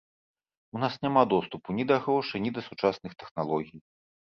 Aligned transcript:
У 0.79 0.81
нас 0.83 0.93
няма 1.03 1.23
доступу 1.35 1.77
ні 1.81 1.87
да 1.93 1.99
грошай, 2.07 2.39
ні 2.47 2.55
да 2.57 2.61
сучасных 2.71 3.11
тэхналогій. 3.23 3.77